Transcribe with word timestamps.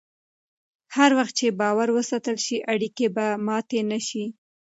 هر 0.95 1.11
وخت 1.17 1.33
چې 1.39 1.47
باور 1.59 1.87
وساتل 1.97 2.37
شي، 2.45 2.57
اړیکې 2.73 3.07
به 3.15 3.25
ماتې 3.45 3.79
نه 3.91 3.99
شي. 4.07 4.25